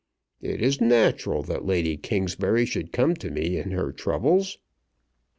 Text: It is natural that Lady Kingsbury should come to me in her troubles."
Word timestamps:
It 0.41 0.63
is 0.63 0.81
natural 0.81 1.43
that 1.43 1.63
Lady 1.67 1.95
Kingsbury 1.95 2.65
should 2.65 2.91
come 2.91 3.13
to 3.17 3.29
me 3.29 3.57
in 3.59 3.69
her 3.69 3.91
troubles." 3.91 4.57